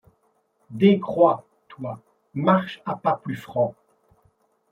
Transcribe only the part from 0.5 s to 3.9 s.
Décroît, toi, marche à pas plus francs!